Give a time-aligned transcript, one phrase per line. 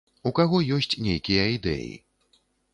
[0.29, 1.93] У каго ёсць нейкія ідэі.